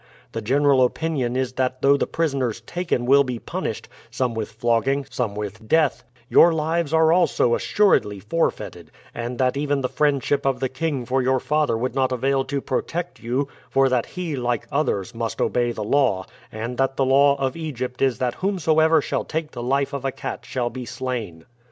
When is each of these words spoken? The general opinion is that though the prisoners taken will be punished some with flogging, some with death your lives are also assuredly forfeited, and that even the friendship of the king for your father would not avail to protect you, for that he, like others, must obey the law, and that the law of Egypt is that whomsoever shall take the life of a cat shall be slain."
The 0.31 0.41
general 0.41 0.83
opinion 0.83 1.35
is 1.35 1.53
that 1.53 1.83
though 1.83 1.95
the 1.95 2.07
prisoners 2.07 2.61
taken 2.61 3.05
will 3.05 3.23
be 3.23 3.37
punished 3.37 3.87
some 4.09 4.33
with 4.33 4.51
flogging, 4.51 5.05
some 5.11 5.35
with 5.35 5.67
death 5.67 6.03
your 6.27 6.51
lives 6.51 6.91
are 6.91 7.13
also 7.13 7.53
assuredly 7.53 8.19
forfeited, 8.19 8.89
and 9.13 9.37
that 9.37 9.55
even 9.55 9.81
the 9.81 9.87
friendship 9.89 10.43
of 10.43 10.59
the 10.59 10.69
king 10.69 11.05
for 11.05 11.21
your 11.21 11.39
father 11.39 11.77
would 11.77 11.93
not 11.93 12.11
avail 12.11 12.43
to 12.45 12.61
protect 12.61 13.21
you, 13.21 13.47
for 13.69 13.89
that 13.89 14.07
he, 14.07 14.35
like 14.35 14.67
others, 14.71 15.13
must 15.13 15.39
obey 15.39 15.71
the 15.71 15.83
law, 15.83 16.25
and 16.51 16.79
that 16.79 16.97
the 16.97 17.05
law 17.05 17.35
of 17.35 17.55
Egypt 17.55 18.01
is 18.01 18.17
that 18.17 18.33
whomsoever 18.41 19.03
shall 19.03 19.23
take 19.23 19.51
the 19.51 19.61
life 19.61 19.93
of 19.93 20.03
a 20.03 20.11
cat 20.11 20.47
shall 20.47 20.71
be 20.71 20.83
slain." 20.83 21.45